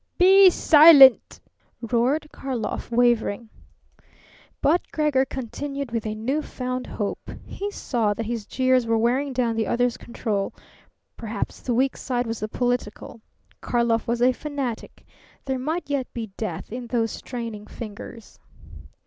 [0.17, 1.39] "Be silent!"
[1.79, 3.49] roared Karlov, wavering.
[4.59, 7.29] But Gregor continued with a new found hope.
[7.45, 10.55] He saw that his jeers were wearing down the other's control.
[11.17, 13.21] Perhaps the weak side was the political.
[13.61, 15.05] Karlov was a fanatic.
[15.45, 18.39] There might yet be death in those straining fingers.